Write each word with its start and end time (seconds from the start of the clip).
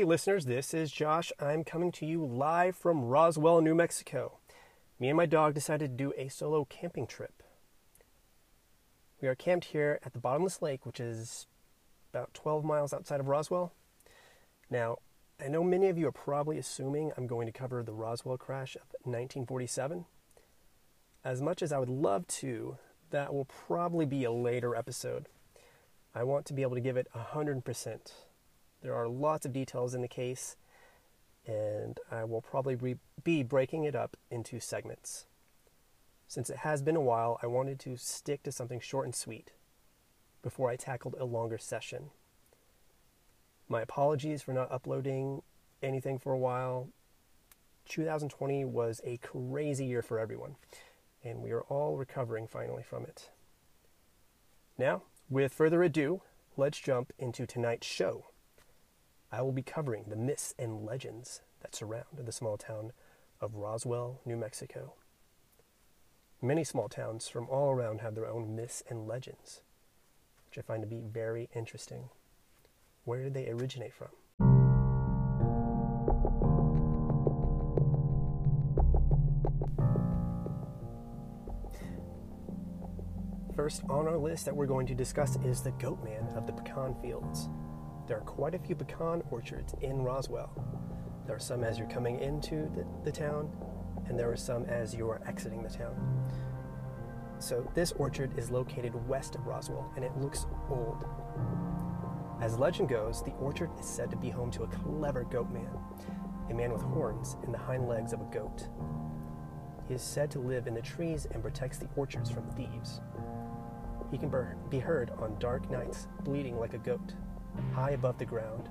listeners. 0.00 0.46
This 0.46 0.72
is 0.72 0.90
Josh. 0.90 1.30
I'm 1.38 1.64
coming 1.64 1.92
to 1.92 2.06
you 2.06 2.24
live 2.24 2.74
from 2.74 3.04
Roswell, 3.04 3.60
New 3.60 3.74
Mexico. 3.74 4.38
Me 4.98 5.08
and 5.08 5.16
my 5.18 5.26
dog 5.26 5.52
decided 5.52 5.90
to 5.90 6.04
do 6.04 6.14
a 6.16 6.28
solo 6.28 6.64
camping 6.64 7.06
trip. 7.06 7.42
We 9.20 9.28
are 9.28 9.34
camped 9.34 9.66
here 9.66 10.00
at 10.02 10.14
the 10.14 10.18
Bottomless 10.18 10.62
Lake, 10.62 10.86
which 10.86 10.98
is 10.98 11.46
about 12.10 12.32
12 12.32 12.64
miles 12.64 12.94
outside 12.94 13.20
of 13.20 13.28
Roswell. 13.28 13.74
Now, 14.70 14.96
I 15.38 15.48
know 15.48 15.62
many 15.62 15.88
of 15.88 15.98
you 15.98 16.08
are 16.08 16.12
probably 16.12 16.56
assuming 16.56 17.12
I'm 17.14 17.26
going 17.26 17.46
to 17.46 17.52
cover 17.52 17.82
the 17.82 17.92
Roswell 17.92 18.38
crash 18.38 18.74
of 18.76 18.88
1947. 19.02 20.06
As 21.22 21.42
much 21.42 21.60
as 21.60 21.70
I 21.70 21.78
would 21.78 21.90
love 21.90 22.26
to, 22.28 22.78
that 23.10 23.34
will 23.34 23.44
probably 23.44 24.06
be 24.06 24.24
a 24.24 24.32
later 24.32 24.74
episode. 24.74 25.28
I 26.14 26.24
want 26.24 26.46
to 26.46 26.54
be 26.54 26.62
able 26.62 26.76
to 26.76 26.80
give 26.80 26.96
it 26.96 27.08
100%. 27.14 27.98
There 28.82 28.94
are 28.94 29.08
lots 29.08 29.46
of 29.46 29.52
details 29.52 29.94
in 29.94 30.02
the 30.02 30.08
case, 30.08 30.56
and 31.46 31.98
I 32.10 32.24
will 32.24 32.42
probably 32.42 32.74
re- 32.74 32.98
be 33.22 33.42
breaking 33.42 33.84
it 33.84 33.94
up 33.94 34.16
into 34.30 34.58
segments. 34.58 35.26
Since 36.26 36.50
it 36.50 36.58
has 36.58 36.82
been 36.82 36.96
a 36.96 37.00
while, 37.00 37.38
I 37.42 37.46
wanted 37.46 37.78
to 37.80 37.96
stick 37.96 38.42
to 38.42 38.52
something 38.52 38.80
short 38.80 39.04
and 39.04 39.14
sweet 39.14 39.52
before 40.42 40.68
I 40.68 40.76
tackled 40.76 41.14
a 41.18 41.24
longer 41.24 41.58
session. 41.58 42.10
My 43.68 43.82
apologies 43.82 44.42
for 44.42 44.52
not 44.52 44.72
uploading 44.72 45.42
anything 45.82 46.18
for 46.18 46.32
a 46.32 46.38
while. 46.38 46.88
2020 47.88 48.64
was 48.64 49.00
a 49.04 49.18
crazy 49.18 49.84
year 49.86 50.02
for 50.02 50.18
everyone, 50.18 50.56
and 51.22 51.40
we 51.42 51.52
are 51.52 51.62
all 51.62 51.96
recovering 51.96 52.46
finally 52.46 52.82
from 52.82 53.04
it. 53.04 53.30
Now, 54.76 55.02
with 55.30 55.54
further 55.54 55.82
ado, 55.82 56.22
let's 56.56 56.80
jump 56.80 57.12
into 57.18 57.46
tonight's 57.46 57.86
show. 57.86 58.26
I 59.34 59.40
will 59.40 59.52
be 59.52 59.62
covering 59.62 60.04
the 60.08 60.16
myths 60.16 60.54
and 60.58 60.84
legends 60.84 61.40
that 61.62 61.74
surround 61.74 62.04
the 62.18 62.32
small 62.32 62.58
town 62.58 62.92
of 63.40 63.54
Roswell, 63.54 64.20
New 64.26 64.36
Mexico. 64.36 64.92
Many 66.42 66.64
small 66.64 66.90
towns 66.90 67.28
from 67.28 67.48
all 67.48 67.70
around 67.70 68.02
have 68.02 68.14
their 68.14 68.26
own 68.26 68.54
myths 68.54 68.82
and 68.90 69.08
legends, 69.08 69.62
which 70.46 70.58
I 70.58 70.60
find 70.60 70.82
to 70.82 70.86
be 70.86 71.00
very 71.00 71.48
interesting. 71.54 72.10
Where 73.04 73.22
did 73.22 73.32
they 73.32 73.48
originate 73.48 73.94
from? 73.94 74.08
First 83.56 83.82
on 83.88 84.06
our 84.06 84.18
list 84.18 84.44
that 84.44 84.54
we're 84.54 84.66
going 84.66 84.86
to 84.88 84.94
discuss 84.94 85.38
is 85.42 85.62
the 85.62 85.70
Goat 85.72 86.04
Man 86.04 86.28
of 86.36 86.46
the 86.46 86.52
pecan 86.52 86.94
fields. 87.00 87.48
There 88.08 88.16
are 88.16 88.22
quite 88.22 88.54
a 88.54 88.58
few 88.58 88.74
pecan 88.74 89.22
orchards 89.30 89.74
in 89.80 90.02
Roswell. 90.02 90.50
There 91.26 91.36
are 91.36 91.40
some 91.40 91.62
as 91.62 91.78
you're 91.78 91.88
coming 91.88 92.18
into 92.18 92.68
the, 92.74 92.84
the 93.04 93.12
town, 93.12 93.50
and 94.08 94.18
there 94.18 94.30
are 94.30 94.36
some 94.36 94.64
as 94.64 94.92
you 94.92 95.08
are 95.08 95.20
exiting 95.26 95.62
the 95.62 95.68
town. 95.68 95.94
So, 97.38 97.68
this 97.74 97.92
orchard 97.92 98.36
is 98.36 98.50
located 98.50 98.94
west 99.08 99.36
of 99.36 99.46
Roswell, 99.46 99.92
and 99.94 100.04
it 100.04 100.16
looks 100.16 100.46
old. 100.68 101.04
As 102.40 102.58
legend 102.58 102.88
goes, 102.88 103.22
the 103.22 103.32
orchard 103.34 103.70
is 103.78 103.86
said 103.86 104.10
to 104.10 104.16
be 104.16 104.30
home 104.30 104.50
to 104.52 104.64
a 104.64 104.68
clever 104.68 105.22
goat 105.22 105.50
man, 105.52 105.70
a 106.50 106.54
man 106.54 106.72
with 106.72 106.82
horns 106.82 107.36
and 107.44 107.54
the 107.54 107.58
hind 107.58 107.88
legs 107.88 108.12
of 108.12 108.20
a 108.20 108.24
goat. 108.32 108.68
He 109.86 109.94
is 109.94 110.02
said 110.02 110.30
to 110.32 110.40
live 110.40 110.66
in 110.66 110.74
the 110.74 110.82
trees 110.82 111.26
and 111.30 111.42
protects 111.42 111.78
the 111.78 111.88
orchards 111.94 112.30
from 112.30 112.50
thieves. 112.50 113.00
He 114.10 114.18
can 114.18 114.30
be 114.68 114.78
heard 114.80 115.10
on 115.18 115.38
dark 115.38 115.70
nights, 115.70 116.08
bleating 116.24 116.58
like 116.58 116.74
a 116.74 116.78
goat 116.78 117.14
high 117.74 117.90
above 117.90 118.18
the 118.18 118.24
ground. 118.24 118.68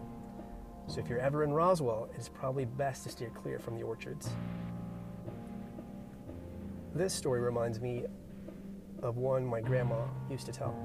So 0.88 1.00
if 1.00 1.08
you're 1.08 1.20
ever 1.20 1.44
in 1.44 1.52
Roswell, 1.52 2.10
it's 2.16 2.28
probably 2.28 2.66
best 2.66 3.04
to 3.04 3.10
steer 3.10 3.30
clear 3.30 3.60
from 3.60 3.76
the 3.76 3.84
orchards. 3.84 4.30
This 6.94 7.14
story 7.14 7.40
reminds 7.40 7.80
me 7.80 8.06
of 9.02 9.18
one 9.18 9.46
my 9.46 9.62
grandma 9.62 10.06
used 10.30 10.46
to 10.48 10.52
tell. 10.52 10.76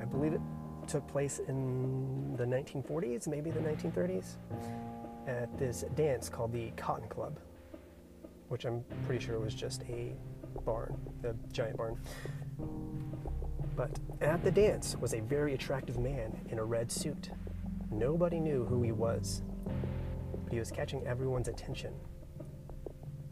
I 0.00 0.04
believe 0.04 0.32
it 0.32 0.40
took 0.86 1.06
place 1.06 1.38
in 1.38 2.34
the 2.36 2.44
1940s, 2.44 3.28
maybe 3.28 3.50
the 3.50 3.60
1930s, 3.60 4.36
at 5.26 5.56
this 5.58 5.84
dance 5.94 6.28
called 6.28 6.52
the 6.52 6.70
Cotton 6.76 7.08
Club, 7.08 7.38
which 8.48 8.64
I'm 8.64 8.84
pretty 9.06 9.24
sure 9.24 9.38
was 9.38 9.54
just 9.54 9.82
a 9.82 10.14
barn, 10.64 10.96
a 11.24 11.34
giant 11.52 11.76
barn. 11.76 12.00
But 13.78 13.96
at 14.20 14.42
the 14.42 14.50
dance 14.50 14.96
was 15.00 15.14
a 15.14 15.20
very 15.20 15.54
attractive 15.54 16.00
man 16.00 16.36
in 16.48 16.58
a 16.58 16.64
red 16.64 16.90
suit. 16.90 17.30
Nobody 17.92 18.40
knew 18.40 18.64
who 18.64 18.82
he 18.82 18.90
was, 18.90 19.42
but 20.42 20.52
he 20.52 20.58
was 20.58 20.72
catching 20.72 21.06
everyone's 21.06 21.46
attention. 21.46 21.94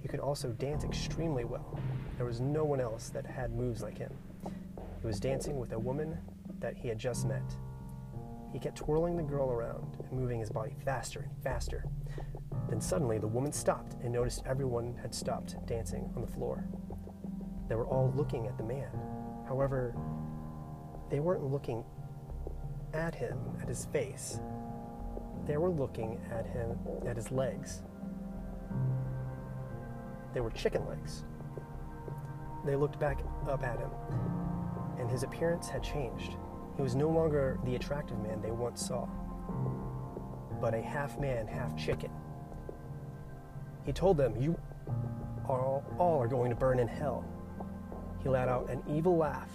He 0.00 0.06
could 0.06 0.20
also 0.20 0.50
dance 0.50 0.84
extremely 0.84 1.42
well. 1.42 1.80
There 2.16 2.26
was 2.26 2.40
no 2.40 2.64
one 2.64 2.80
else 2.80 3.08
that 3.08 3.26
had 3.26 3.56
moves 3.56 3.82
like 3.82 3.98
him. 3.98 4.12
He 5.00 5.06
was 5.08 5.18
dancing 5.18 5.58
with 5.58 5.72
a 5.72 5.78
woman 5.80 6.16
that 6.60 6.76
he 6.76 6.86
had 6.86 6.98
just 7.00 7.26
met. 7.26 7.56
He 8.52 8.60
kept 8.60 8.76
twirling 8.78 9.16
the 9.16 9.24
girl 9.24 9.50
around 9.50 9.96
and 9.98 10.12
moving 10.12 10.38
his 10.38 10.50
body 10.50 10.76
faster 10.84 11.28
and 11.28 11.42
faster. 11.42 11.86
Then 12.68 12.80
suddenly 12.80 13.18
the 13.18 13.26
woman 13.26 13.50
stopped 13.50 13.94
and 13.94 14.12
noticed 14.12 14.44
everyone 14.46 14.94
had 15.02 15.12
stopped 15.12 15.56
dancing 15.66 16.08
on 16.14 16.22
the 16.22 16.32
floor. 16.32 16.64
They 17.68 17.74
were 17.74 17.88
all 17.88 18.12
looking 18.14 18.46
at 18.46 18.56
the 18.56 18.62
man. 18.62 18.90
However, 19.48 19.94
they 21.10 21.20
weren't 21.20 21.44
looking 21.44 21.84
at 22.92 23.14
him, 23.14 23.38
at 23.60 23.68
his 23.68 23.86
face. 23.86 24.40
They 25.46 25.56
were 25.56 25.70
looking 25.70 26.20
at 26.32 26.46
him, 26.46 26.78
at 27.06 27.16
his 27.16 27.30
legs. 27.30 27.82
They 30.34 30.40
were 30.40 30.50
chicken 30.50 30.86
legs. 30.86 31.24
They 32.64 32.74
looked 32.74 32.98
back 32.98 33.20
up 33.48 33.62
at 33.62 33.78
him, 33.78 33.90
and 34.98 35.08
his 35.08 35.22
appearance 35.22 35.68
had 35.68 35.82
changed. 35.82 36.36
He 36.76 36.82
was 36.82 36.96
no 36.96 37.08
longer 37.08 37.58
the 37.64 37.76
attractive 37.76 38.18
man 38.18 38.42
they 38.42 38.50
once 38.50 38.84
saw, 38.84 39.08
but 40.60 40.74
a 40.74 40.82
half 40.82 41.18
man, 41.20 41.46
half 41.46 41.76
chicken. 41.76 42.10
He 43.84 43.92
told 43.92 44.16
them, 44.16 44.34
You 44.36 44.58
are 45.48 45.80
all 45.98 46.20
are 46.20 46.26
going 46.26 46.50
to 46.50 46.56
burn 46.56 46.80
in 46.80 46.88
hell. 46.88 47.24
He 48.22 48.28
let 48.28 48.48
out 48.48 48.68
an 48.68 48.82
evil 48.88 49.16
laugh 49.16 49.50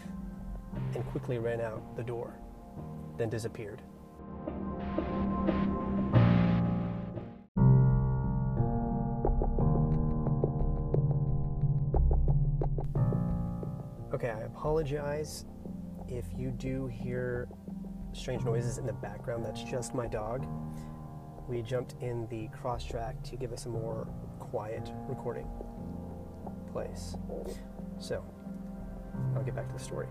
and 0.96 1.06
quickly 1.08 1.38
ran 1.38 1.62
out 1.62 1.96
the 1.96 2.04
door, 2.04 2.36
then 3.18 3.30
disappeared. 3.30 3.82
Okay, 14.14 14.30
I 14.30 14.42
apologize 14.42 15.46
if 16.08 16.26
you 16.38 16.52
do 16.52 16.86
hear 16.88 17.48
strange 18.14 18.44
noises 18.44 18.78
in 18.78 18.86
the 18.86 18.94
background. 18.94 19.46
That's 19.46 19.64
just 19.64 19.96
my 19.96 20.06
dog. 20.06 20.46
We 21.48 21.62
jumped 21.62 21.96
in 22.02 22.28
the 22.28 22.48
cross 22.50 22.86
track 22.86 23.24
to 23.24 23.36
give 23.36 23.52
us 23.52 23.66
a 23.66 23.70
more 23.70 24.08
quiet 24.38 24.92
recording 25.08 25.48
place. 26.72 27.16
So, 28.00 28.24
I'll 29.36 29.44
get 29.44 29.56
back 29.56 29.68
to 29.68 29.74
the 29.74 29.80
story. 29.84 30.08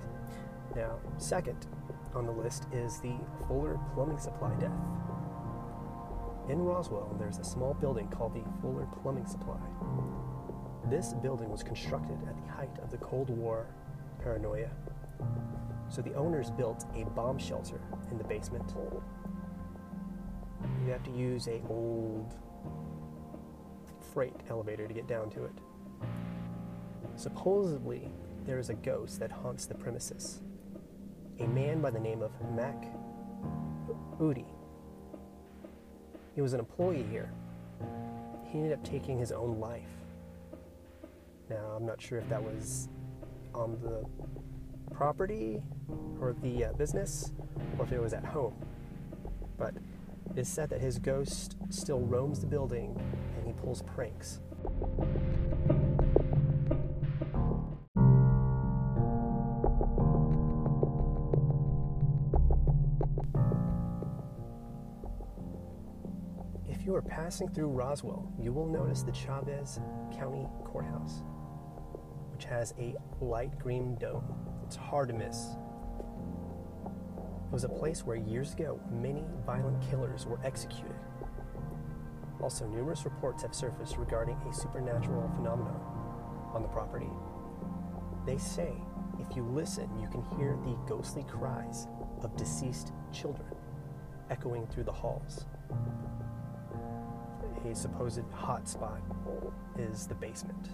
Now, 0.76 0.98
second 1.18 1.66
on 2.14 2.26
the 2.26 2.32
list 2.32 2.66
is 2.72 3.00
the 3.00 3.14
Fuller 3.48 3.78
Plumbing 3.94 4.18
Supply 4.18 4.54
death. 4.54 4.70
In 6.48 6.60
Roswell, 6.60 7.14
there's 7.18 7.38
a 7.38 7.44
small 7.44 7.74
building 7.74 8.08
called 8.08 8.34
the 8.34 8.44
Fuller 8.60 8.86
Plumbing 9.02 9.26
Supply. 9.26 9.58
This 10.88 11.12
building 11.14 11.50
was 11.50 11.62
constructed 11.62 12.18
at 12.28 12.36
the 12.36 12.52
height 12.52 12.78
of 12.82 12.90
the 12.90 12.98
Cold 12.98 13.30
War 13.30 13.66
paranoia. 14.22 14.70
So 15.88 16.02
the 16.02 16.14
owners 16.14 16.50
built 16.50 16.84
a 16.94 17.04
bomb 17.04 17.38
shelter 17.38 17.80
in 18.10 18.18
the 18.18 18.24
basement. 18.24 18.72
You 20.84 20.92
have 20.92 21.02
to 21.04 21.10
use 21.10 21.48
a 21.48 21.60
old 21.68 22.34
freight 24.12 24.34
elevator 24.48 24.86
to 24.86 24.94
get 24.94 25.08
down 25.08 25.30
to 25.30 25.44
it. 25.44 25.52
Supposedly, 27.16 28.08
there 28.44 28.58
is 28.58 28.70
a 28.70 28.74
ghost 28.74 29.18
that 29.20 29.30
haunts 29.30 29.66
the 29.66 29.74
premises 29.74 30.40
a 31.40 31.46
man 31.48 31.80
by 31.80 31.90
the 31.90 31.98
name 31.98 32.22
of 32.22 32.30
Mac 32.54 32.76
Udi. 34.20 34.44
He 36.34 36.42
was 36.42 36.52
an 36.52 36.60
employee 36.60 37.06
here. 37.10 37.32
He 38.44 38.58
ended 38.58 38.72
up 38.72 38.84
taking 38.84 39.18
his 39.18 39.32
own 39.32 39.58
life. 39.58 39.88
Now, 41.48 41.74
I'm 41.76 41.86
not 41.86 42.00
sure 42.00 42.18
if 42.18 42.28
that 42.28 42.42
was 42.42 42.88
on 43.54 43.78
the 43.82 44.04
property 44.94 45.62
or 46.20 46.34
the 46.42 46.66
uh, 46.66 46.72
business 46.74 47.32
or 47.78 47.86
if 47.86 47.92
it 47.92 48.00
was 48.00 48.12
at 48.12 48.24
home. 48.24 48.54
But 49.56 49.74
it 50.30 50.38
is 50.38 50.48
said 50.48 50.68
that 50.70 50.80
his 50.80 50.98
ghost 50.98 51.56
still 51.70 52.00
roams 52.00 52.40
the 52.40 52.46
building 52.46 53.00
and 53.38 53.46
he 53.46 53.52
pulls 53.54 53.82
pranks. 53.82 54.40
You 66.90 66.96
are 66.96 67.02
passing 67.02 67.48
through 67.48 67.68
Roswell, 67.68 68.28
you 68.36 68.52
will 68.52 68.66
notice 68.66 69.04
the 69.04 69.12
Chaves 69.12 69.78
County 70.12 70.48
Courthouse, 70.64 71.22
which 72.32 72.44
has 72.46 72.74
a 72.80 72.96
light 73.20 73.56
green 73.60 73.94
dome. 73.94 74.24
It's 74.64 74.74
hard 74.74 75.06
to 75.10 75.14
miss. 75.14 75.50
It 76.84 77.52
was 77.52 77.62
a 77.62 77.68
place 77.68 78.04
where 78.04 78.16
years 78.16 78.54
ago 78.54 78.80
many 78.90 79.24
violent 79.46 79.80
killers 79.88 80.26
were 80.26 80.40
executed. 80.42 80.96
Also, 82.42 82.66
numerous 82.66 83.04
reports 83.04 83.44
have 83.44 83.54
surfaced 83.54 83.96
regarding 83.96 84.36
a 84.50 84.52
supernatural 84.52 85.30
phenomenon 85.36 85.80
on 86.52 86.60
the 86.60 86.68
property. 86.70 87.10
They 88.26 88.38
say 88.38 88.72
if 89.20 89.36
you 89.36 89.44
listen, 89.44 89.88
you 90.00 90.08
can 90.08 90.24
hear 90.36 90.58
the 90.64 90.76
ghostly 90.88 91.22
cries 91.22 91.86
of 92.24 92.36
deceased 92.36 92.90
children 93.12 93.46
echoing 94.28 94.66
through 94.66 94.84
the 94.84 94.92
halls. 94.92 95.46
Supposed 97.72 98.20
hot 98.32 98.68
spot 98.68 99.00
is 99.78 100.06
the 100.06 100.14
basement, 100.14 100.68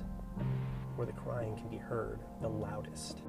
where 0.96 1.06
the 1.06 1.12
crying 1.12 1.54
can 1.54 1.68
be 1.68 1.76
heard 1.76 2.20
the 2.40 2.48
loudest. 2.48 3.22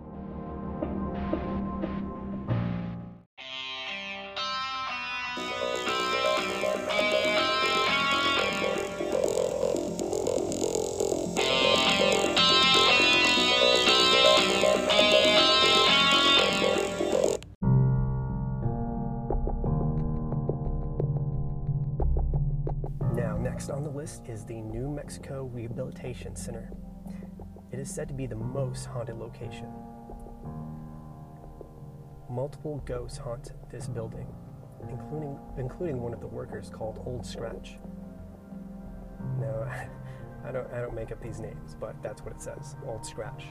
Next 23.37 23.69
on 23.69 23.83
the 23.83 23.89
list 23.89 24.23
is 24.27 24.45
the 24.45 24.61
New 24.61 24.89
Mexico 24.89 25.49
Rehabilitation 25.53 26.35
Center. 26.35 26.71
It 27.71 27.79
is 27.79 27.89
said 27.89 28.07
to 28.07 28.13
be 28.13 28.25
the 28.25 28.35
most 28.35 28.85
haunted 28.85 29.17
location. 29.17 29.67
Multiple 32.29 32.81
ghosts 32.85 33.17
haunt 33.17 33.51
this 33.71 33.87
building, 33.87 34.27
including, 34.89 35.37
including 35.57 36.01
one 36.01 36.13
of 36.13 36.19
the 36.19 36.27
workers 36.27 36.69
called 36.69 37.01
Old 37.05 37.25
Scratch. 37.25 37.77
Now, 39.39 39.63
I 40.45 40.51
don't, 40.51 40.71
I 40.73 40.81
don't 40.81 40.95
make 40.95 41.11
up 41.11 41.21
these 41.21 41.39
names, 41.39 41.75
but 41.79 42.01
that's 42.01 42.23
what 42.23 42.33
it 42.33 42.41
says 42.41 42.75
Old 42.85 43.05
Scratch. 43.05 43.45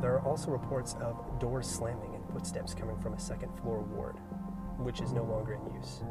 There 0.00 0.14
are 0.14 0.20
also 0.20 0.50
reports 0.50 0.94
of 1.00 1.40
doors 1.40 1.66
slamming 1.66 2.14
and 2.14 2.24
footsteps 2.32 2.74
coming 2.74 2.98
from 3.00 3.14
a 3.14 3.20
second 3.20 3.50
floor 3.60 3.80
ward, 3.82 4.16
which 4.78 5.00
is 5.00 5.12
no 5.12 5.24
longer 5.24 5.54
in 5.54 5.74
use. 5.74 6.02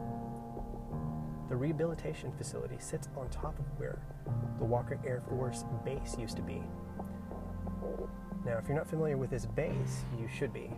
The 1.49 1.55
rehabilitation 1.55 2.33
facility 2.37 2.75
sits 2.79 3.07
on 3.15 3.29
top 3.29 3.57
of 3.57 3.65
where 3.77 3.99
the 4.59 4.65
Walker 4.65 4.99
Air 5.05 5.21
Force 5.29 5.63
Base 5.85 6.17
used 6.19 6.35
to 6.35 6.41
be. 6.41 6.61
Now, 8.45 8.57
if 8.57 8.67
you're 8.67 8.77
not 8.77 8.89
familiar 8.89 9.17
with 9.17 9.29
this 9.29 9.45
base, 9.45 10.03
you 10.19 10.27
should 10.27 10.53
be. 10.53 10.71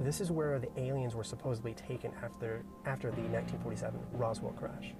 This 0.00 0.20
is 0.20 0.30
where 0.30 0.58
the 0.58 0.70
aliens 0.80 1.14
were 1.14 1.24
supposedly 1.24 1.74
taken 1.74 2.12
after, 2.22 2.64
after 2.86 3.10
the 3.10 3.22
1947 3.22 4.00
Roswell 4.12 4.52
crash. 4.52 4.94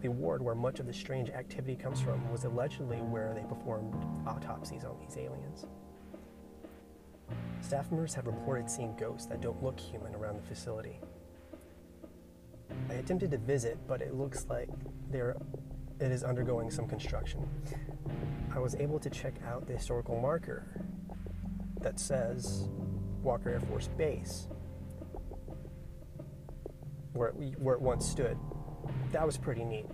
The 0.00 0.08
ward 0.08 0.42
where 0.42 0.54
much 0.54 0.80
of 0.80 0.86
the 0.86 0.92
strange 0.92 1.30
activity 1.30 1.76
comes 1.76 2.00
from 2.00 2.30
was 2.30 2.44
allegedly 2.44 2.98
where 2.98 3.34
they 3.34 3.42
performed 3.42 3.94
autopsies 4.26 4.84
on 4.84 4.96
these 4.98 5.16
aliens. 5.16 5.66
Staff 7.60 7.90
members 7.90 8.14
have 8.14 8.26
reported 8.26 8.68
seeing 8.68 8.96
ghosts 8.96 9.26
that 9.26 9.40
don't 9.40 9.62
look 9.62 9.78
human 9.78 10.14
around 10.14 10.36
the 10.36 10.42
facility. 10.42 11.00
I 12.90 12.94
attempted 12.94 13.30
to 13.30 13.38
visit, 13.38 13.78
but 13.86 14.02
it 14.02 14.14
looks 14.14 14.46
like 14.50 14.68
there 15.10 15.36
it 16.00 16.10
is 16.10 16.24
undergoing 16.24 16.72
some 16.72 16.88
construction. 16.88 17.48
I 18.52 18.58
was 18.58 18.74
able 18.74 18.98
to 18.98 19.08
check 19.08 19.34
out 19.46 19.68
the 19.68 19.74
historical 19.74 20.20
marker 20.20 20.66
that 21.82 22.00
says 22.00 22.68
Walker 23.22 23.50
Air 23.50 23.60
Force 23.60 23.88
Base, 23.96 24.48
where 27.12 27.28
it, 27.28 27.60
where 27.60 27.76
it 27.76 27.80
once 27.80 28.08
stood. 28.08 28.36
That 29.12 29.24
was 29.24 29.38
pretty 29.38 29.64
neat. 29.64 29.86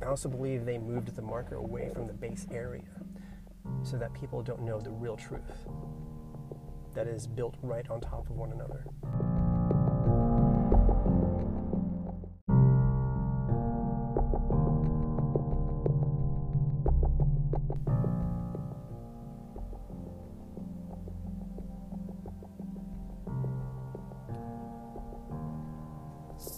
I 0.00 0.06
also 0.06 0.28
believe 0.28 0.64
they 0.64 0.78
moved 0.78 1.16
the 1.16 1.22
marker 1.22 1.56
away 1.56 1.90
from 1.92 2.06
the 2.06 2.12
base 2.12 2.46
area 2.52 2.84
so 3.82 3.96
that 3.96 4.14
people 4.14 4.40
don't 4.40 4.62
know 4.62 4.78
the 4.78 4.90
real 4.90 5.16
truth 5.16 5.66
that 6.94 7.08
is 7.08 7.26
built 7.26 7.56
right 7.60 7.88
on 7.90 8.00
top 8.00 8.30
of 8.30 8.36
one 8.36 8.52
another. 8.52 8.84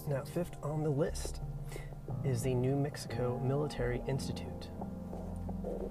Now, 0.07 0.23
fifth 0.23 0.55
on 0.63 0.81
the 0.81 0.89
list 0.89 1.41
is 2.23 2.41
the 2.41 2.53
New 2.53 2.75
Mexico 2.75 3.41
Military 3.43 4.01
Institute. 4.07 4.69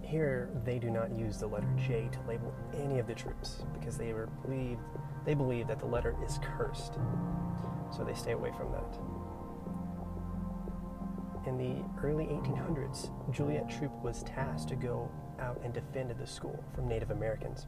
Here, 0.03 0.49
they 0.65 0.79
do 0.79 0.91
not 0.91 1.15
use 1.15 1.37
the 1.39 1.47
letter 1.47 1.69
J 1.77 2.09
to 2.11 2.19
label 2.27 2.55
any 2.75 2.99
of 2.99 3.07
the 3.07 3.15
troops 3.15 3.65
because 3.75 3.99
they 3.99 4.15
believe 4.43 4.79
they 5.27 5.35
believe 5.35 5.69
that 5.69 5.79
the 5.79 5.87
letter 5.87 6.17
is 6.25 6.39
cursed, 6.43 6.95
so 7.95 8.03
they 8.03 8.15
stay 8.15 8.33
away 8.33 8.51
from 8.57 8.73
that. 8.73 8.99
In 11.47 11.59
the 11.59 11.85
early 12.03 12.25
1800s, 12.27 13.11
Juliet 13.31 13.69
Troop 13.69 13.93
was 14.03 14.23
tasked 14.23 14.69
to 14.71 14.75
go 14.75 15.11
out 15.39 15.61
and 15.63 15.75
defend 15.75 16.15
the 16.19 16.27
school 16.27 16.65
from 16.75 16.89
Native 16.89 17.11
Americans. 17.11 17.67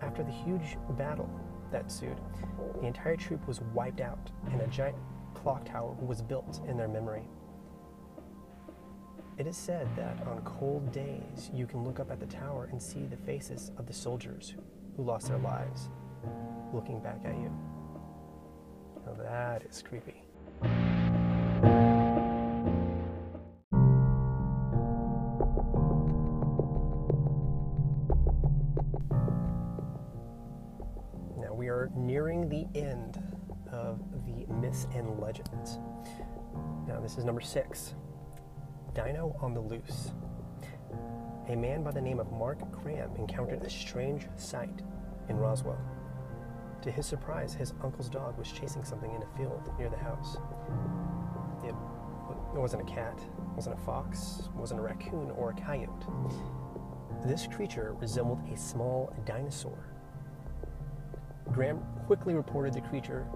After 0.00 0.22
the 0.22 0.32
huge 0.32 0.78
battle 0.96 1.28
that 1.70 1.84
ensued, 1.84 2.20
the 2.80 2.86
entire 2.86 3.16
troop 3.16 3.46
was 3.46 3.60
wiped 3.74 4.00
out, 4.00 4.30
and 4.52 4.60
a 4.60 4.66
giant 4.66 4.96
clock 5.34 5.64
tower 5.64 5.94
was 6.00 6.22
built 6.22 6.60
in 6.68 6.76
their 6.76 6.88
memory. 6.88 7.24
It 9.38 9.46
is 9.46 9.56
said 9.56 9.88
that 9.96 10.26
on 10.26 10.42
cold 10.42 10.92
days 10.92 11.50
you 11.54 11.66
can 11.66 11.82
look 11.82 11.98
up 11.98 12.10
at 12.10 12.20
the 12.20 12.26
tower 12.26 12.68
and 12.70 12.82
see 12.82 13.06
the 13.06 13.16
faces 13.16 13.72
of 13.78 13.86
the 13.86 13.92
soldiers 13.92 14.54
who 14.96 15.02
lost 15.02 15.28
their 15.28 15.38
lives 15.38 15.88
looking 16.74 17.00
back 17.00 17.20
at 17.24 17.34
you. 17.34 17.50
Now 19.06 19.14
that 19.22 19.62
is 19.62 19.82
creepy. 19.82 20.22
Are 31.70 31.90
nearing 31.94 32.48
the 32.48 32.66
end 32.78 33.22
of 33.72 34.00
the 34.26 34.46
myths 34.52 34.86
and 34.94 35.18
legends. 35.18 35.78
Now 36.86 37.00
this 37.00 37.16
is 37.16 37.24
number 37.24 37.40
six. 37.40 37.94
Dino 38.94 39.36
on 39.40 39.54
the 39.54 39.60
Loose. 39.60 40.10
A 41.48 41.56
man 41.56 41.82
by 41.82 41.92
the 41.92 42.00
name 42.00 42.20
of 42.20 42.30
Mark 42.32 42.58
Graham 42.70 43.14
encountered 43.16 43.62
a 43.62 43.70
strange 43.70 44.26
sight 44.36 44.82
in 45.28 45.36
Roswell. 45.36 45.78
To 46.82 46.90
his 46.90 47.06
surprise, 47.06 47.54
his 47.54 47.72
uncle's 47.82 48.08
dog 48.08 48.38
was 48.38 48.50
chasing 48.50 48.84
something 48.84 49.12
in 49.14 49.22
a 49.22 49.36
field 49.36 49.70
near 49.78 49.88
the 49.90 49.96
house. 49.96 50.38
It, 51.62 51.74
it 52.54 52.58
wasn't 52.58 52.82
a 52.82 52.92
cat, 52.92 53.20
wasn't 53.54 53.78
a 53.78 53.82
fox, 53.82 54.48
wasn't 54.54 54.80
a 54.80 54.82
raccoon 54.82 55.30
or 55.32 55.50
a 55.50 55.54
coyote. 55.54 56.06
This 57.24 57.46
creature 57.46 57.94
resembled 58.00 58.40
a 58.52 58.56
small 58.56 59.14
dinosaur. 59.26 59.89
Graham 61.60 61.82
quickly 62.06 62.32
reported 62.32 62.72
the 62.72 62.80
creature. 62.80 63.26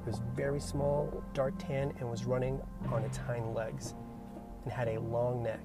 It 0.00 0.06
was 0.08 0.20
very 0.34 0.58
small, 0.58 1.22
dark 1.34 1.54
tan, 1.56 1.94
and 2.00 2.10
was 2.10 2.24
running 2.24 2.60
on 2.90 3.04
its 3.04 3.16
hind 3.16 3.54
legs 3.54 3.94
and 4.64 4.72
had 4.72 4.88
a 4.88 4.98
long 4.98 5.40
neck 5.40 5.62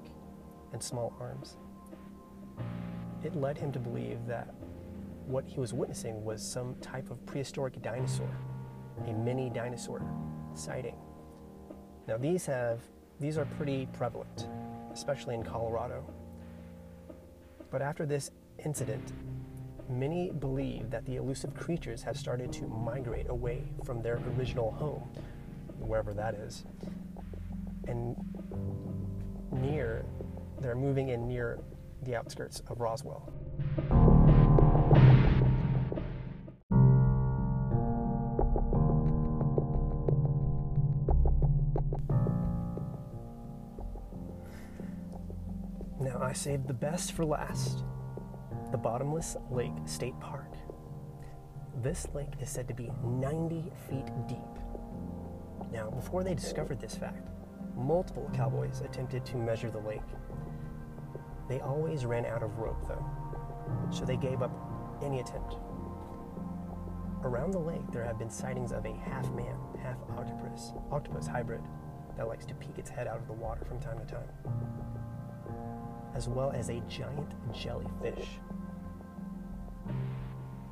and 0.72 0.80
small 0.80 1.12
arms. 1.18 1.56
It 3.24 3.34
led 3.34 3.58
him 3.58 3.72
to 3.72 3.80
believe 3.80 4.24
that 4.28 4.54
what 5.26 5.44
he 5.48 5.58
was 5.58 5.74
witnessing 5.74 6.24
was 6.24 6.48
some 6.48 6.76
type 6.76 7.10
of 7.10 7.26
prehistoric 7.26 7.82
dinosaur, 7.82 8.30
a 9.08 9.12
mini 9.12 9.50
dinosaur 9.50 10.00
sighting. 10.54 10.94
Now 12.06 12.18
these 12.18 12.46
have 12.46 12.82
these 13.18 13.36
are 13.36 13.46
pretty 13.56 13.88
prevalent, 13.94 14.46
especially 14.92 15.34
in 15.34 15.42
Colorado. 15.42 16.08
But 17.68 17.82
after 17.82 18.06
this 18.06 18.30
incident, 18.64 19.12
Many 19.90 20.30
believe 20.30 20.90
that 20.90 21.04
the 21.04 21.16
elusive 21.16 21.52
creatures 21.54 22.02
have 22.04 22.16
started 22.16 22.52
to 22.54 22.66
migrate 22.66 23.28
away 23.28 23.64
from 23.84 24.00
their 24.00 24.18
original 24.38 24.70
home, 24.70 25.02
wherever 25.78 26.14
that 26.14 26.34
is, 26.34 26.64
and 27.86 28.16
near, 29.52 30.06
they're 30.60 30.76
moving 30.76 31.08
in 31.10 31.26
near 31.26 31.58
the 32.02 32.14
outskirts 32.14 32.60
of 32.68 32.80
Roswell. 32.80 33.32
Now, 46.00 46.22
I 46.22 46.32
saved 46.32 46.68
the 46.68 46.74
best 46.74 47.12
for 47.12 47.24
last. 47.26 47.84
Bottomless 48.82 49.36
Lake 49.50 49.74
State 49.84 50.18
Park. 50.20 50.54
This 51.82 52.06
lake 52.14 52.32
is 52.40 52.48
said 52.48 52.66
to 52.68 52.74
be 52.74 52.90
90 53.04 53.70
feet 53.88 54.06
deep. 54.26 54.38
Now, 55.70 55.90
before 55.90 56.24
they 56.24 56.32
discovered 56.32 56.80
this 56.80 56.94
fact, 56.94 57.28
multiple 57.76 58.30
cowboys 58.32 58.80
attempted 58.80 59.26
to 59.26 59.36
measure 59.36 59.70
the 59.70 59.80
lake. 59.80 60.00
They 61.46 61.60
always 61.60 62.06
ran 62.06 62.24
out 62.24 62.42
of 62.42 62.58
rope, 62.58 62.88
though, 62.88 63.04
so 63.90 64.06
they 64.06 64.16
gave 64.16 64.40
up 64.40 64.50
any 65.02 65.20
attempt. 65.20 65.56
Around 67.22 67.50
the 67.50 67.58
lake, 67.58 67.90
there 67.92 68.04
have 68.04 68.18
been 68.18 68.30
sightings 68.30 68.72
of 68.72 68.86
a 68.86 68.94
half 68.94 69.30
man, 69.32 69.56
half 69.82 69.98
octopus, 70.16 70.72
octopus 70.90 71.26
hybrid 71.26 71.60
that 72.16 72.28
likes 72.28 72.46
to 72.46 72.54
peek 72.54 72.78
its 72.78 72.88
head 72.88 73.06
out 73.06 73.18
of 73.18 73.26
the 73.26 73.34
water 73.34 73.62
from 73.66 73.78
time 73.78 73.98
to 73.98 74.06
time, 74.06 74.28
as 76.14 76.28
well 76.30 76.50
as 76.50 76.70
a 76.70 76.80
giant 76.88 77.34
jellyfish 77.52 78.40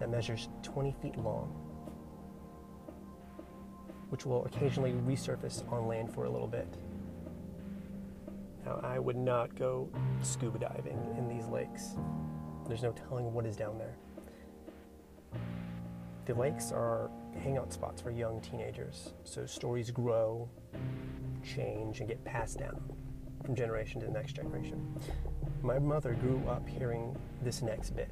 that 0.09 0.17
measures 0.17 0.49
20 0.63 0.95
feet 1.03 1.17
long, 1.19 1.49
which 4.11 4.27
will 4.27 4.45
occasionally 4.47 4.93
resurface 4.93 5.71
on 5.73 5.87
land 5.87 6.13
for 6.13 6.25
a 6.25 6.31
little 6.31 6.47
bit. 6.47 6.69
Now, 8.65 8.81
I 8.83 8.99
would 8.99 9.17
not 9.17 9.55
go 9.55 9.89
scuba 10.23 10.59
diving 10.59 10.99
in 11.17 11.29
these 11.29 11.47
lakes. 11.47 11.97
There's 12.67 12.83
no 12.83 12.93
telling 12.93 13.33
what 13.33 13.47
is 13.47 13.57
down 13.57 13.79
there. 13.79 13.97
The 16.27 16.35
lakes 16.35 16.73
are 16.73 17.11
hangout 17.43 17.73
spots 17.73 18.03
for 18.03 18.11
young 18.11 18.41
teenagers, 18.41 19.15
so 19.25 19.47
stories 19.47 19.91
grow, 19.91 20.49
change, 21.43 22.01
and 22.01 22.09
get 22.09 22.23
passed 22.25 22.59
down 22.59 22.83
from 23.45 23.55
generation 23.55 24.01
to 24.01 24.07
the 24.07 24.13
next 24.13 24.35
generation. 24.35 25.01
My 25.63 25.79
mother 25.79 26.13
grew 26.15 26.43
up 26.47 26.69
hearing 26.69 27.17
this 27.43 27.63
next 27.63 27.91
bit 27.97 28.11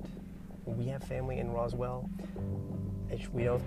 we 0.66 0.86
have 0.88 1.02
family 1.04 1.38
in 1.38 1.50
Roswell. 1.50 2.10
We 3.32 3.44
know 3.44 3.60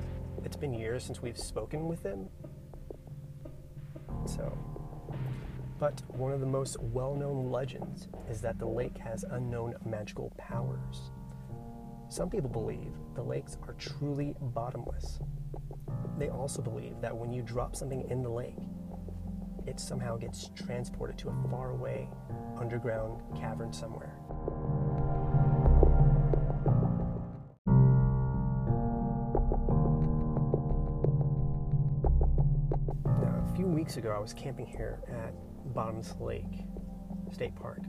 it's 0.44 0.58
been 0.58 0.74
years 0.74 1.04
since 1.04 1.22
we've 1.22 1.38
spoken 1.38 1.88
with 1.88 2.04
them. 2.04 2.28
So, 4.26 4.58
but 5.80 6.02
one 6.10 6.32
of 6.34 6.40
the 6.40 6.46
most 6.46 6.80
well 6.80 7.16
known 7.16 7.50
legends 7.52 8.08
is 8.30 8.42
that 8.42 8.60
the 8.60 8.68
lake 8.68 8.98
has 8.98 9.24
unknown 9.24 9.76
magical 9.86 10.32
powers. 10.38 11.12
Some 12.10 12.30
people 12.30 12.50
believe 12.50 12.94
the 13.16 13.24
lakes 13.24 13.58
are 13.68 13.74
truly 13.74 14.36
bottomless. 14.40 15.20
They 16.18 16.30
also 16.30 16.62
believe 16.62 17.00
that 17.02 17.16
when 17.16 17.32
you 17.32 17.42
drop 17.42 17.76
something 17.76 18.10
in 18.10 18.22
the 18.22 18.30
lake, 18.30 18.58
it 19.66 19.80
somehow 19.80 20.18
gets 20.18 20.50
transported 20.56 21.18
to 21.20 21.30
a 21.30 21.50
faraway 21.50 22.10
underground 22.58 23.22
cavern 23.38 23.72
somewhere. 23.72 24.16
Weeks 33.80 33.96
ago, 33.96 34.14
I 34.14 34.20
was 34.20 34.34
camping 34.34 34.66
here 34.66 35.00
at 35.08 35.34
Bottoms 35.74 36.14
Lake 36.20 36.66
State 37.32 37.56
Park, 37.56 37.80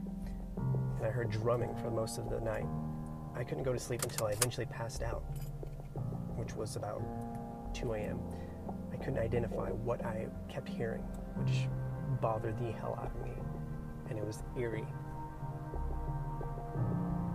and 0.55 1.05
I 1.05 1.09
heard 1.09 1.29
drumming 1.29 1.75
for 1.83 1.91
most 1.91 2.17
of 2.17 2.29
the 2.29 2.39
night. 2.39 2.63
I 3.35 3.43
couldn't 3.43 3.65
go 3.65 3.73
to 3.73 3.79
sleep 3.79 4.01
until 4.03 4.27
I 4.27 4.31
eventually 4.31 4.67
passed 4.67 5.01
out, 5.01 5.21
which 6.37 6.55
was 6.55 6.77
about 6.77 7.01
2 7.73 7.91
a.m. 7.95 8.21
I 8.93 8.95
couldn't 8.95 9.19
identify 9.19 9.67
what 9.67 10.05
I 10.05 10.27
kept 10.47 10.69
hearing, 10.69 11.01
which 11.35 11.67
bothered 12.21 12.57
the 12.57 12.71
hell 12.71 12.97
out 12.97 13.11
of 13.13 13.25
me, 13.25 13.33
and 14.09 14.17
it 14.17 14.25
was 14.25 14.43
eerie. 14.57 14.87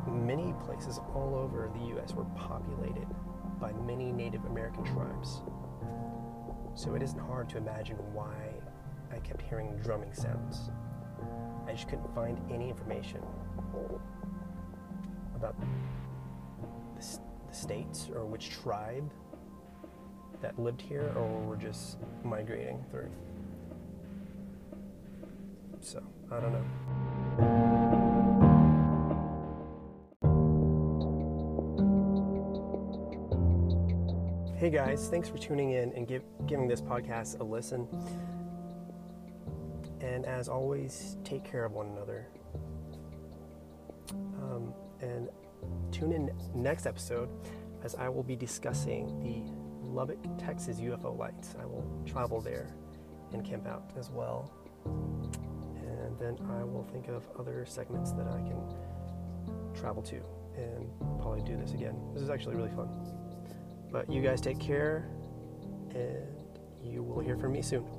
Many 0.09 0.55
places 0.65 0.99
all 1.15 1.35
over 1.35 1.71
the 1.79 1.89
U.S. 1.89 2.15
were 2.15 2.25
populated 2.35 3.07
by 3.61 3.73
many 3.87 4.13
Native 4.13 4.47
American 4.47 4.83
tribes 4.83 5.43
so 6.77 6.95
it 6.95 7.03
isn't 7.03 7.19
hard 7.19 7.49
to 7.49 7.57
imagine 7.57 7.97
why 8.13 8.37
I 9.11 9.19
kept 9.21 9.43
hearing 9.43 9.77
drumming 9.83 10.13
sounds. 10.13 10.71
I 11.67 11.73
just 11.73 11.89
couldn't 11.89 12.15
find 12.15 12.39
any 12.53 12.69
information 12.69 13.23
about 15.35 15.59
the, 15.59 15.67
the 16.97 17.55
states 17.55 18.09
or 18.15 18.27
which 18.27 18.51
tribe 18.51 19.11
that 20.43 20.59
lived 20.59 20.83
here 20.83 21.13
or 21.17 21.27
were 21.45 21.57
just 21.57 21.97
migrating 22.23 22.85
through. 22.91 23.11
So, 25.81 26.03
I 26.31 26.41
don't 26.41 26.53
know. 26.53 27.66
Hey 34.67 34.73
guys, 34.73 35.07
thanks 35.09 35.29
for 35.29 35.39
tuning 35.39 35.71
in 35.71 35.93
and 35.93 36.09
give, 36.09 36.25
giving 36.49 36.67
this 36.67 36.81
podcast 36.81 37.39
a 37.39 37.45
listen. 37.45 37.87
And 40.01 40.27
as 40.27 40.49
always, 40.49 41.19
take 41.23 41.45
care 41.45 41.65
of 41.65 41.71
one 41.71 41.87
another. 41.91 42.27
Um, 44.11 44.75
and 45.01 45.29
tune 45.93 46.11
in 46.11 46.33
next 46.53 46.85
episode 46.85 47.29
as 47.85 47.95
I 47.95 48.09
will 48.09 48.25
be 48.25 48.35
discussing 48.35 49.07
the 49.21 49.89
Lubbock, 49.89 50.19
Texas 50.37 50.81
UFO 50.81 51.17
lights. 51.17 51.55
I 51.63 51.65
will 51.65 51.87
travel 52.05 52.41
there 52.41 52.75
and 53.33 53.45
camp 53.45 53.69
out 53.69 53.93
as 53.97 54.11
well. 54.11 54.51
And 54.85 56.19
then 56.19 56.45
I 56.51 56.65
will 56.65 56.83
think 56.93 57.07
of 57.07 57.23
other 57.39 57.65
segments 57.67 58.11
that 58.15 58.27
I 58.27 58.39
can 58.39 58.61
travel 59.77 60.03
to 60.03 60.17
and 60.57 60.91
probably 61.21 61.43
do 61.43 61.57
this 61.57 61.73
again. 61.73 61.97
This 62.13 62.23
is 62.25 62.31
actually 62.31 62.57
really 62.57 62.71
fun. 62.71 63.16
But 63.91 64.11
you 64.11 64.23
guys 64.23 64.41
take 64.41 64.59
care, 64.59 65.09
and 65.91 66.27
you 66.83 67.03
will 67.03 67.21
hear 67.21 67.37
from 67.37 67.53
me 67.53 67.63
soon. 67.63 67.96